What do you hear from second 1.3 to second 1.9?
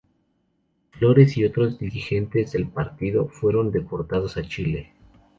y otros